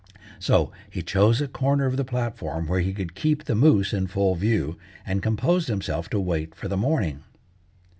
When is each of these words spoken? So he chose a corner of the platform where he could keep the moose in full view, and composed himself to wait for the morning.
So 0.39 0.71
he 0.89 1.03
chose 1.03 1.41
a 1.41 1.47
corner 1.47 1.85
of 1.85 1.95
the 1.95 2.03
platform 2.03 2.65
where 2.67 2.79
he 2.79 2.91
could 2.91 3.13
keep 3.13 3.43
the 3.43 3.53
moose 3.53 3.93
in 3.93 4.07
full 4.07 4.33
view, 4.33 4.75
and 5.05 5.21
composed 5.21 5.67
himself 5.67 6.09
to 6.09 6.19
wait 6.19 6.55
for 6.55 6.67
the 6.67 6.75
morning. 6.75 7.21